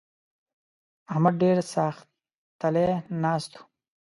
[1.11, 2.87] احمد ډېر ساختلی
[3.21, 3.63] ناست وو.